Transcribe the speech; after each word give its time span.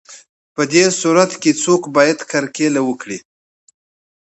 په 0.55 0.61
دې 0.73 0.85
صورت 1.01 1.31
کې 1.41 1.51
څوک 1.63 1.81
باید 1.95 2.19
کرکیله 2.31 2.81
وکړي 2.87 3.17